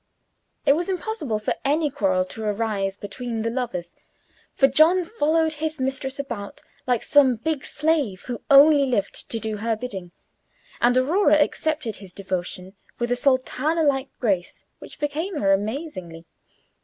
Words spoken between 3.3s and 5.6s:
the lovers, for John followed